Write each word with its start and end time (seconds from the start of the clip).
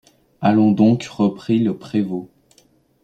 Allons 0.41 0.71
donc, 0.71 1.03
reprit 1.03 1.59
le 1.59 1.77
prévôt. 1.77 2.31